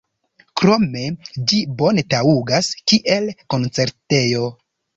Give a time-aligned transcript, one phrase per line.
[0.61, 1.03] Krome
[1.51, 4.53] ĝi bone taŭgas kiel koncertejo.